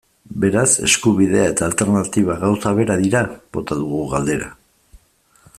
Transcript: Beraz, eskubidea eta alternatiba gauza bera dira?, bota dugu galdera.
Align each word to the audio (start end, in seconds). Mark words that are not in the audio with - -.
Beraz, 0.45 0.69
eskubidea 0.87 1.43
eta 1.49 1.67
alternatiba 1.67 2.39
gauza 2.45 2.73
bera 2.81 2.99
dira?, 3.05 3.25
bota 3.59 3.81
dugu 3.83 4.05
galdera. 4.15 4.53